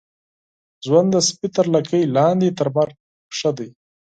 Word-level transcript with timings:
ژوند 0.85 1.07
د 1.15 1.17
سپي 1.27 1.47
تر 1.55 1.65
لکۍ 1.75 2.03
لاندي، 2.15 2.49
تر 2.57 2.67
مرګ 2.75 2.95
ښه 3.37 3.51
دی. 3.57 3.69